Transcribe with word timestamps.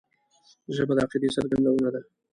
ژبه 0.75 0.93
د 0.97 0.99
عقیدې 1.05 1.29
څرګندونه 1.35 1.89
ده 1.93 2.01